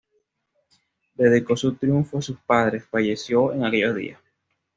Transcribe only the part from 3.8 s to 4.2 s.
días.